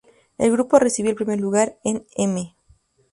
El 0.39 0.51
grupo 0.51 0.79
recibió 0.79 1.11
el 1.11 1.15
primer 1.15 1.39
lugar 1.39 1.77
en 1.83 2.07
"M! 2.15 2.55